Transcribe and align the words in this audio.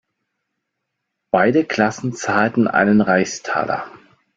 Beide 1.29 1.63
Klassen 1.63 2.13
zahlten 2.13 2.67
einen 2.67 3.01
Reichstaler. 3.01 3.85